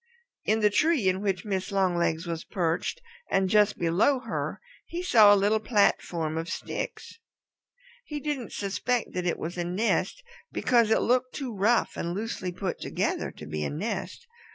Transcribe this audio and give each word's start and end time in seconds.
In 0.45 0.61
the 0.61 0.71
tree 0.71 1.07
in 1.07 1.21
which 1.21 1.45
Mrs. 1.45 1.71
Longlegs 1.73 2.25
was 2.25 2.43
perched 2.43 3.03
and 3.29 3.47
just 3.51 3.77
below 3.77 4.17
her 4.21 4.59
he 4.87 5.03
saw 5.03 5.31
a 5.31 5.35
little 5.37 5.59
platform 5.59 6.39
of 6.39 6.49
sticks. 6.49 7.19
He 8.05 8.19
didn't 8.19 8.51
suspect 8.51 9.13
that 9.13 9.27
it 9.27 9.37
was 9.37 9.59
a 9.59 9.63
nest, 9.63 10.23
because 10.51 10.89
it 10.89 11.01
looked 11.01 11.35
too 11.35 11.55
rough 11.55 11.95
and 11.97 12.15
loosely 12.15 12.51
put 12.51 12.79
together 12.79 13.29
to 13.29 13.45
be 13.45 13.63
a 13.63 13.69
nest. 13.69 14.25